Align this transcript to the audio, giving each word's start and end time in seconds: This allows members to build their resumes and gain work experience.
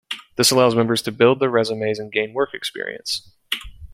This 0.35 0.49
allows 0.49 0.73
members 0.73 1.03
to 1.03 1.11
build 1.11 1.39
their 1.39 1.51
resumes 1.51 1.99
and 1.99 2.11
gain 2.11 2.33
work 2.33 2.55
experience. 2.55 3.31